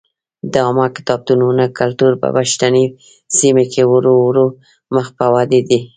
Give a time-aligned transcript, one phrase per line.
[0.51, 2.85] د عامه کتابتونونو کلتور په پښتني
[3.37, 4.45] سیمو کې ورو ورو
[4.95, 5.81] مخ په ودې دی.